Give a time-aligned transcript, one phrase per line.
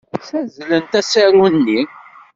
[0.19, 1.81] Ssazzlent asaru-nni.